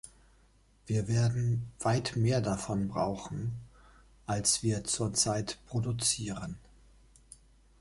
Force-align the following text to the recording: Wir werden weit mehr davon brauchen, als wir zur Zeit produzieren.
Wir 0.87 1.07
werden 1.07 1.71
weit 1.79 2.15
mehr 2.15 2.41
davon 2.41 2.87
brauchen, 2.87 3.51
als 4.25 4.63
wir 4.63 4.83
zur 4.83 5.13
Zeit 5.13 5.59
produzieren. 5.67 6.57